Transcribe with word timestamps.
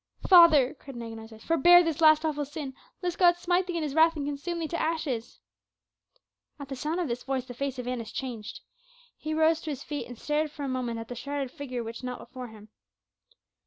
"Father," 0.27 0.73
cried 0.73 0.95
an 0.95 1.03
agonized 1.03 1.29
voice, 1.29 1.43
"forbear 1.43 1.83
this 1.83 2.01
last 2.01 2.25
awful 2.25 2.43
sin, 2.43 2.73
lest 3.03 3.19
God 3.19 3.37
smite 3.37 3.67
thee 3.67 3.77
in 3.77 3.83
his 3.83 3.93
wrath 3.93 4.15
and 4.15 4.25
consume 4.25 4.57
thee 4.57 4.67
to 4.69 4.81
ashes!" 4.81 5.41
At 6.59 6.69
the 6.69 6.75
sound 6.75 6.99
of 6.99 7.07
this 7.07 7.21
voice 7.21 7.45
the 7.45 7.53
face 7.53 7.77
of 7.77 7.87
Annas 7.87 8.11
changed. 8.11 8.61
He 9.15 9.35
rose 9.35 9.61
to 9.61 9.69
his 9.69 9.83
feet 9.83 10.07
and 10.07 10.17
stared 10.17 10.49
for 10.49 10.63
a 10.63 10.67
moment 10.67 10.97
at 10.99 11.07
the 11.07 11.13
shrouded 11.13 11.51
figure 11.51 11.83
which 11.83 12.01
knelt 12.01 12.17
before 12.17 12.47
him. 12.47 12.69